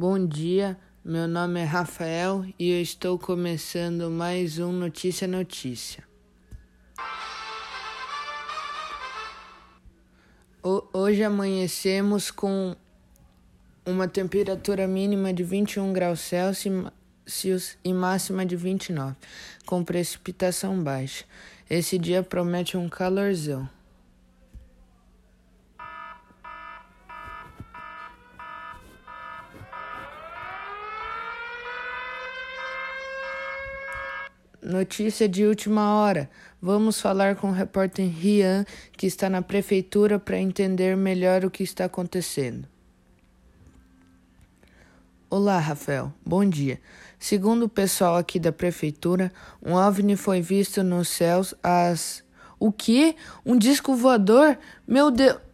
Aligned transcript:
Bom 0.00 0.28
dia, 0.28 0.78
meu 1.04 1.26
nome 1.26 1.58
é 1.58 1.64
Rafael 1.64 2.46
e 2.56 2.70
eu 2.70 2.80
estou 2.80 3.18
começando 3.18 4.08
mais 4.08 4.60
um 4.60 4.70
Notícia 4.70 5.26
Notícia. 5.26 6.04
Hoje 10.62 11.24
amanhecemos 11.24 12.30
com 12.30 12.76
uma 13.84 14.06
temperatura 14.06 14.86
mínima 14.86 15.32
de 15.32 15.42
21 15.42 15.92
graus 15.92 16.20
Celsius 16.20 17.76
e 17.82 17.92
máxima 17.92 18.46
de 18.46 18.54
29, 18.54 19.16
com 19.66 19.82
precipitação 19.82 20.80
baixa. 20.80 21.24
Esse 21.68 21.98
dia 21.98 22.22
promete 22.22 22.76
um 22.76 22.88
calorzão. 22.88 23.68
Notícia 34.60 35.28
de 35.28 35.46
última 35.46 35.94
hora. 35.94 36.28
Vamos 36.60 37.00
falar 37.00 37.36
com 37.36 37.48
o 37.48 37.52
repórter 37.52 38.08
Rian, 38.08 38.64
que 38.96 39.06
está 39.06 39.30
na 39.30 39.40
prefeitura, 39.40 40.18
para 40.18 40.36
entender 40.36 40.96
melhor 40.96 41.44
o 41.44 41.50
que 41.50 41.62
está 41.62 41.84
acontecendo. 41.84 42.66
Olá, 45.30 45.60
Rafael. 45.60 46.12
Bom 46.26 46.44
dia. 46.44 46.80
Segundo 47.20 47.66
o 47.66 47.68
pessoal 47.68 48.16
aqui 48.16 48.40
da 48.40 48.50
prefeitura, 48.50 49.32
um 49.64 49.74
OVNI 49.74 50.16
foi 50.16 50.40
visto 50.40 50.82
nos 50.82 51.08
céus 51.08 51.54
às. 51.62 52.24
O 52.58 52.72
quê? 52.72 53.14
Um 53.46 53.56
disco 53.56 53.94
voador? 53.94 54.58
Meu 54.84 55.12
Deus! 55.12 55.47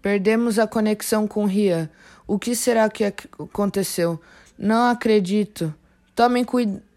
Perdemos 0.00 0.58
a 0.58 0.66
conexão 0.66 1.26
com 1.26 1.44
Rian. 1.44 1.90
O 2.26 2.38
que 2.38 2.54
será 2.54 2.88
que 2.88 3.04
aconteceu? 3.04 4.20
Não 4.58 4.90
acredito. 4.90 5.74
Tomem 6.14 6.44
cuidado. 6.44 6.87